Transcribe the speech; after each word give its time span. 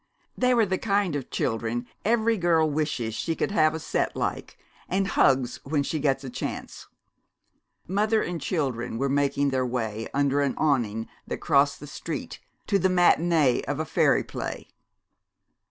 They 0.35 0.55
were 0.55 0.65
the 0.65 0.79
kind 0.79 1.15
of 1.15 1.29
children 1.29 1.85
every 2.03 2.35
girl 2.35 2.67
wishes 2.67 3.13
she 3.13 3.35
could 3.35 3.51
have 3.51 3.75
a 3.75 3.79
set 3.79 4.15
like, 4.15 4.57
and 4.89 5.07
hugs 5.09 5.59
when 5.63 5.83
she 5.83 5.99
gets 5.99 6.23
a 6.23 6.29
chance. 6.31 6.87
Mother 7.87 8.23
and 8.23 8.41
children 8.41 8.97
were 8.97 9.09
making 9.09 9.51
their 9.51 9.63
way, 9.63 10.07
under 10.11 10.41
an 10.41 10.55
awning 10.57 11.07
that 11.27 11.37
crossed 11.37 11.79
the 11.79 11.85
street, 11.85 12.39
to 12.65 12.79
the 12.79 12.89
matinee 12.89 13.61
of 13.67 13.79
a 13.79 13.85
fairy 13.85 14.23
play. 14.23 14.69